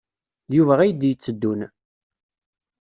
[0.49, 1.61] D Yuba ay d-yetteddun.